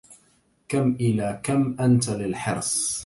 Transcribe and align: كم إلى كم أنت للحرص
كم 0.67 0.91
إلى 0.95 1.39
كم 1.43 1.75
أنت 1.79 2.09
للحرص 2.09 2.97